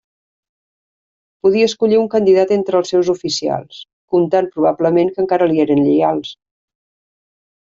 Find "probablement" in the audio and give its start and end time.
4.57-5.13